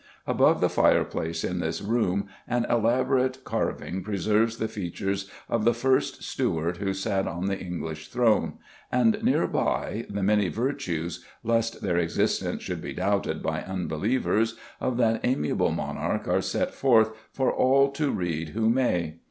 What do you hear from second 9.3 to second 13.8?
by, the many virtues lest their existence should be doubted by